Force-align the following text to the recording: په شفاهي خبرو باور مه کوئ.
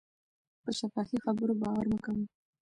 په 0.63 0.69
شفاهي 0.79 1.17
خبرو 1.25 1.53
باور 1.61 1.85
مه 1.91 1.99
کوئ. 2.05 2.23